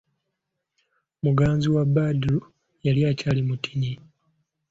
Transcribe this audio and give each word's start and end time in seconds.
Muganzi 1.23 1.67
wa 1.75 1.83
Badru 1.93 2.37
yali 2.85 3.01
akyali 3.11 3.41
mutiini. 3.47 3.91